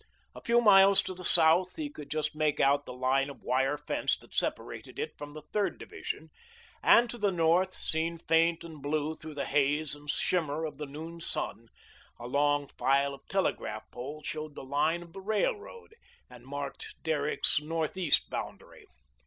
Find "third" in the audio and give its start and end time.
5.53-5.77